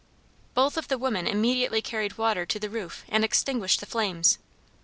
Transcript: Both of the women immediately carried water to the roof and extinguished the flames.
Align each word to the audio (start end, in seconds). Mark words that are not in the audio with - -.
Both 0.55 0.77
of 0.77 0.87
the 0.87 0.97
women 0.97 1.27
immediately 1.27 1.79
carried 1.79 2.17
water 2.17 2.43
to 2.43 2.59
the 2.59 2.71
roof 2.71 3.05
and 3.07 3.23
extinguished 3.23 3.81
the 3.81 3.85
flames. 3.85 4.39